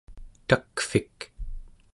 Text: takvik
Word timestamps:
takvik 0.49 1.17